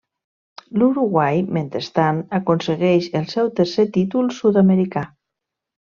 L'Uruguai, 0.81 1.41
mentrestant, 1.59 2.23
aconsegueix 2.39 3.13
el 3.21 3.31
seu 3.37 3.55
tercer 3.61 3.89
títol 3.99 4.37
sud-americà. 4.41 5.07